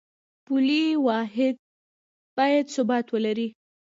پولي 0.45 0.83
واحد 1.07 1.55
باید 2.37 2.65
ثبات 2.75 3.05
ولري 3.13 3.47